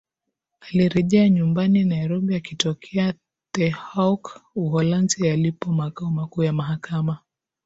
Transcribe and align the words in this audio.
alirejea 0.59 1.29
nyumbani 1.29 1.83
nairobi 1.83 2.35
akitokea 2.35 3.13
the 3.53 3.69
haque 3.69 4.31
uholanzi 4.55 5.27
yalipo 5.27 5.71
makao 5.73 6.11
makuu 6.11 6.43
ya 6.43 6.53
mahakama 6.53 7.19